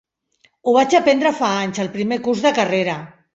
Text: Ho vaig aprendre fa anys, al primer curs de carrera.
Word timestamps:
Ho 0.67 0.71
vaig 0.77 0.95
aprendre 0.99 1.33
fa 1.41 1.51
anys, 1.67 1.83
al 1.85 1.91
primer 1.99 2.19
curs 2.29 2.43
de 2.47 2.55
carrera. 2.63 2.99